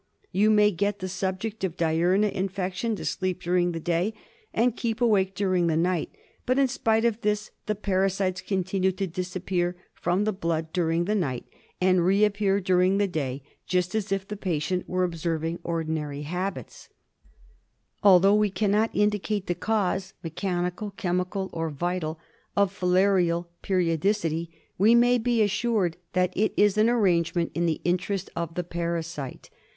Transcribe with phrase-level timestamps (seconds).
[0.31, 4.15] You may get the subject of diurna infection to sleep during the day
[4.51, 6.09] and keep awake during the night;
[6.47, 11.05] but, in spite of this, the parasites con tinue to disappear from the blood during
[11.05, 11.45] the night
[11.79, 16.89] and reappear during the day, just as if the patient were observing ordinary habits.
[18.01, 18.05] 74 FILASIASIS.
[18.05, 22.19] Although we cannot indicate the cause— mechanical, chemical, or vital—
[22.57, 24.49] of filarial periodicity,
[24.79, 29.51] we may be assured that it is an arrangement in the interest of the parasite.